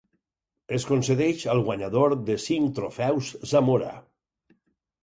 Es 0.77 0.85
concedeix 0.91 1.45
al 1.53 1.61
guanyador 1.67 2.17
de 2.31 2.39
cinc 2.47 2.75
trofeus 2.81 3.31
Zamora. 3.55 3.97